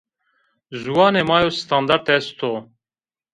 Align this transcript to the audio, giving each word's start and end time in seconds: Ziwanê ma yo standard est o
Ziwanê 0.83 1.21
ma 1.27 1.37
yo 1.43 1.49
standard 1.61 2.05
est 2.17 2.39
o 2.49 2.51